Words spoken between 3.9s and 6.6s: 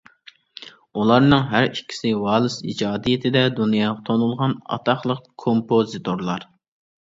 تونۇلغان ئاتاقلىق كومپوزىتورلار.